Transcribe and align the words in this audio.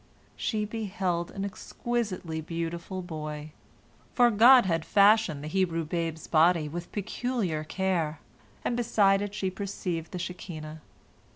She 0.35 0.65
beheld 0.65 1.29
an 1.29 1.45
exquisitely 1.45 2.41
beautiful 2.41 3.03
boy, 3.03 3.51
for 4.15 4.31
God 4.31 4.67
bad 4.67 4.83
fashioned 4.83 5.43
the 5.43 5.47
Hebrew 5.47 5.85
babe's 5.85 6.25
body 6.25 6.67
with 6.67 6.91
peculiar 6.91 7.63
care, 7.63 8.19
and 8.65 8.75
beside 8.75 9.21
it 9.21 9.35
she 9.35 9.51
perceived 9.51 10.11
the 10.11 10.17
Shekinah. 10.17 10.81